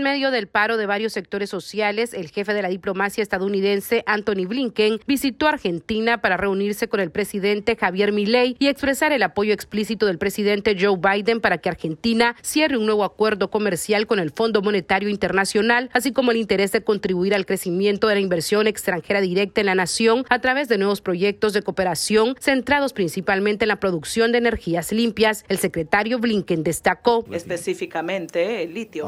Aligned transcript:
En 0.00 0.04
medio 0.04 0.30
del 0.30 0.48
paro 0.48 0.78
de 0.78 0.86
varios 0.86 1.12
sectores 1.12 1.50
sociales, 1.50 2.14
el 2.14 2.30
jefe 2.30 2.54
de 2.54 2.62
la 2.62 2.70
diplomacia 2.70 3.20
estadounidense, 3.20 4.02
Anthony 4.06 4.46
Blinken, 4.48 4.98
visitó 5.06 5.46
Argentina 5.46 6.22
para 6.22 6.38
reunirse 6.38 6.88
con 6.88 7.00
el 7.00 7.10
presidente 7.10 7.76
Javier 7.76 8.10
Milei 8.10 8.56
y 8.58 8.68
expresar 8.68 9.12
el 9.12 9.22
apoyo 9.22 9.52
explícito 9.52 10.06
del 10.06 10.16
presidente 10.16 10.74
Joe 10.80 10.96
Biden 10.96 11.42
para 11.42 11.58
que 11.58 11.68
Argentina 11.68 12.34
cierre 12.40 12.78
un 12.78 12.86
nuevo 12.86 13.04
acuerdo 13.04 13.50
comercial 13.50 14.06
con 14.06 14.20
el 14.20 14.30
Fondo 14.30 14.62
Monetario 14.62 15.10
Internacional, 15.10 15.90
así 15.92 16.12
como 16.12 16.30
el 16.30 16.38
interés 16.38 16.72
de 16.72 16.82
contribuir 16.82 17.34
al 17.34 17.44
crecimiento 17.44 18.08
de 18.08 18.14
la 18.14 18.20
inversión 18.22 18.68
extranjera 18.68 19.20
directa 19.20 19.60
en 19.60 19.66
la 19.66 19.74
nación 19.74 20.24
a 20.30 20.38
través 20.38 20.68
de 20.68 20.78
nuevos 20.78 21.02
proyectos 21.02 21.52
de 21.52 21.60
cooperación 21.60 22.36
centrados 22.40 22.94
principalmente 22.94 23.66
en 23.66 23.68
la 23.68 23.80
producción 23.80 24.32
de 24.32 24.38
energías 24.38 24.92
limpias. 24.92 25.44
El 25.50 25.58
secretario 25.58 26.18
Blinken 26.18 26.62
destacó 26.62 27.26
específicamente 27.30 28.62
el 28.62 28.72
litio. 28.72 29.04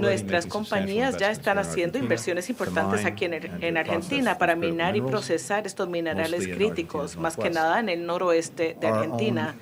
Nuestras 0.00 0.46
compañías 0.46 1.16
ya 1.18 1.30
están 1.30 1.58
haciendo 1.58 1.98
inversiones 1.98 2.50
importantes 2.50 3.04
aquí 3.04 3.26
en, 3.26 3.76
Argentina 3.76 4.38
para 4.38 4.56
minar 4.56 4.96
y 4.96 5.00
procesar 5.00 5.66
estos 5.66 5.88
minerales 5.88 6.46
críticos, 6.48 7.16
más 7.16 7.36
que 7.36 7.50
nada 7.50 7.80
en 7.80 7.88
el 7.88 8.06
noroeste 8.06 8.76
de 8.80 8.86
Argentina. 8.86 9.54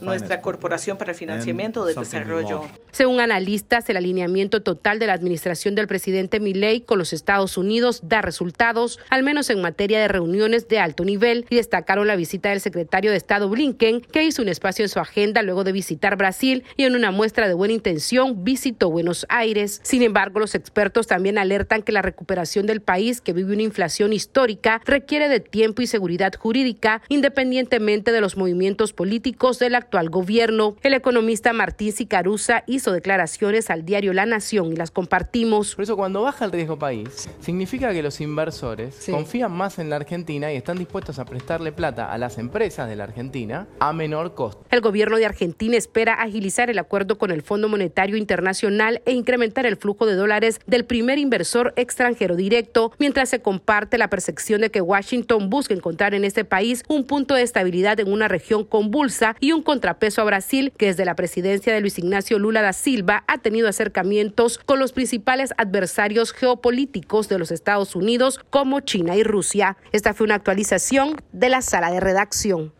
Nuestra 0.00 0.40
Corporación 0.40 0.96
para 0.96 1.12
el 1.12 1.16
Financiamiento 1.16 1.84
del 1.84 1.96
Desarrollo. 1.96 2.62
Según 2.92 3.20
analistas, 3.20 3.88
el 3.88 3.96
alineamiento 3.96 4.62
total 4.62 4.98
de 4.98 5.06
la 5.06 5.12
administración 5.12 5.74
del 5.74 5.86
presidente 5.86 6.40
Milley 6.40 6.80
con 6.80 6.98
los 6.98 7.12
Estados 7.12 7.56
Unidos 7.56 8.00
da 8.02 8.20
resultados, 8.20 8.98
al 9.10 9.22
menos 9.22 9.50
en 9.50 9.60
materia 9.60 10.00
de 10.00 10.08
reuniones 10.08 10.68
de 10.68 10.80
alto 10.80 11.04
nivel, 11.04 11.46
y 11.50 11.56
destacaron 11.56 12.06
la 12.06 12.16
visita 12.16 12.50
del 12.50 12.60
secretario 12.60 13.10
de 13.10 13.16
Estado 13.16 13.48
Blinken, 13.48 14.00
que 14.00 14.24
hizo 14.24 14.42
un 14.42 14.48
espacio 14.48 14.84
en 14.84 14.88
su 14.88 14.98
agenda 14.98 15.42
luego 15.42 15.64
de 15.64 15.72
visitar 15.72 16.16
Brasil 16.16 16.64
y 16.76 16.84
en 16.84 16.94
una 16.94 17.10
muestra 17.10 17.48
de 17.48 17.54
buena 17.54 17.74
intención 17.74 18.44
visitó 18.44 18.90
Buenos 18.90 19.09
Aires. 19.28 19.80
Sin 19.82 20.02
embargo, 20.02 20.40
los 20.40 20.54
expertos 20.54 21.06
también 21.06 21.38
alertan 21.38 21.82
que 21.82 21.92
la 21.92 22.02
recuperación 22.02 22.66
del 22.66 22.80
país, 22.80 23.20
que 23.20 23.32
vive 23.32 23.52
una 23.52 23.62
inflación 23.62 24.12
histórica, 24.12 24.80
requiere 24.84 25.28
de 25.28 25.40
tiempo 25.40 25.82
y 25.82 25.86
seguridad 25.86 26.32
jurídica, 26.34 27.02
independientemente 27.08 28.12
de 28.12 28.20
los 28.20 28.36
movimientos 28.36 28.92
políticos 28.92 29.58
del 29.58 29.74
actual 29.74 30.10
gobierno. 30.10 30.76
El 30.82 30.94
economista 30.94 31.52
Martín 31.52 31.92
Sicarusa 31.92 32.64
hizo 32.66 32.92
declaraciones 32.92 33.70
al 33.70 33.84
diario 33.84 34.12
La 34.12 34.26
Nación 34.26 34.72
y 34.72 34.76
las 34.76 34.90
compartimos. 34.90 35.74
Por 35.74 35.84
eso 35.84 35.96
cuando 35.96 36.22
baja 36.22 36.44
el 36.44 36.52
riesgo 36.52 36.78
país, 36.78 37.28
significa 37.40 37.92
que 37.92 38.02
los 38.02 38.20
inversores 38.20 39.06
confían 39.10 39.52
más 39.52 39.78
en 39.78 39.90
la 39.90 39.96
Argentina 39.96 40.52
y 40.52 40.56
están 40.56 40.78
dispuestos 40.78 41.18
a 41.18 41.24
prestarle 41.24 41.72
plata 41.72 42.12
a 42.12 42.18
las 42.18 42.38
empresas 42.38 42.88
de 42.88 42.96
la 42.96 43.04
Argentina 43.04 43.66
a 43.78 43.92
menor 43.92 44.34
costo. 44.34 44.64
El 44.70 44.80
gobierno 44.80 45.16
de 45.16 45.26
Argentina 45.26 45.76
espera 45.76 46.14
agilizar 46.14 46.70
el 46.70 46.78
acuerdo 46.78 47.18
con 47.18 47.30
el 47.30 47.42
Fondo 47.42 47.68
Monetario 47.68 48.16
Internacional 48.16 48.89
e 49.04 49.12
incrementar 49.12 49.66
el 49.66 49.76
flujo 49.76 50.06
de 50.06 50.14
dólares 50.14 50.60
del 50.66 50.84
primer 50.84 51.18
inversor 51.18 51.72
extranjero 51.76 52.36
directo, 52.36 52.92
mientras 52.98 53.28
se 53.28 53.40
comparte 53.40 53.98
la 53.98 54.10
percepción 54.10 54.60
de 54.60 54.70
que 54.70 54.80
Washington 54.80 55.50
busca 55.50 55.74
encontrar 55.74 56.14
en 56.14 56.24
este 56.24 56.44
país 56.44 56.82
un 56.88 57.04
punto 57.04 57.34
de 57.34 57.42
estabilidad 57.42 58.00
en 58.00 58.12
una 58.12 58.28
región 58.28 58.64
convulsa 58.64 59.36
y 59.40 59.52
un 59.52 59.62
contrapeso 59.62 60.22
a 60.22 60.24
Brasil, 60.24 60.72
que 60.76 60.86
desde 60.86 61.04
la 61.04 61.16
presidencia 61.16 61.72
de 61.72 61.80
Luis 61.80 61.98
Ignacio 61.98 62.38
Lula 62.38 62.62
da 62.62 62.72
Silva 62.72 63.24
ha 63.26 63.38
tenido 63.38 63.68
acercamientos 63.68 64.58
con 64.58 64.78
los 64.78 64.92
principales 64.92 65.52
adversarios 65.56 66.32
geopolíticos 66.32 67.28
de 67.28 67.38
los 67.38 67.50
Estados 67.50 67.94
Unidos 67.94 68.40
como 68.50 68.80
China 68.80 69.16
y 69.16 69.22
Rusia. 69.22 69.76
Esta 69.92 70.14
fue 70.14 70.24
una 70.24 70.36
actualización 70.36 71.16
de 71.32 71.48
la 71.48 71.62
sala 71.62 71.90
de 71.90 72.00
redacción. 72.00 72.72